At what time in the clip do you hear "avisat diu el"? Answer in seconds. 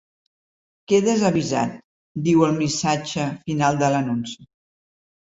1.29-2.57